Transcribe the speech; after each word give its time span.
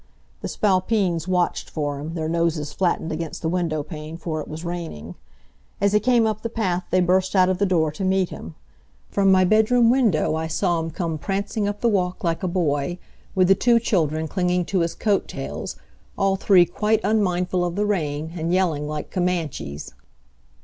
The 0.41 0.47
Spalpeens 0.47 1.27
watched 1.27 1.69
for 1.69 1.99
him, 1.99 2.15
their 2.15 2.27
noses 2.27 2.73
flattened 2.73 3.11
against 3.11 3.43
the 3.43 3.49
window 3.49 3.83
pane, 3.83 4.17
for 4.17 4.41
it 4.41 4.47
was 4.47 4.65
raining. 4.65 5.13
As 5.79 5.93
he 5.93 5.99
came 5.99 6.25
up 6.25 6.41
the 6.41 6.49
path 6.49 6.85
they 6.89 7.01
burst 7.01 7.35
out 7.35 7.49
of 7.49 7.59
the 7.59 7.67
door 7.67 7.91
to 7.91 8.03
meet 8.03 8.29
him. 8.29 8.55
From 9.11 9.31
my 9.31 9.43
bedroom 9.45 9.91
window 9.91 10.33
I 10.35 10.47
saw 10.47 10.79
him 10.79 10.89
come 10.89 11.19
prancing 11.19 11.67
up 11.67 11.81
the 11.81 11.87
walk 11.87 12.23
like 12.23 12.41
a 12.41 12.47
boy, 12.47 12.97
with 13.35 13.47
the 13.47 13.53
two 13.53 13.79
children 13.79 14.27
clinging 14.27 14.65
to 14.65 14.79
his 14.79 14.95
coat 14.95 15.27
tails, 15.27 15.75
all 16.17 16.35
three 16.35 16.65
quite 16.65 17.01
unmindful 17.03 17.63
of 17.63 17.75
the 17.75 17.85
rain, 17.85 18.33
and 18.35 18.51
yelling 18.51 18.87
like 18.87 19.11
Comanches. 19.11 19.93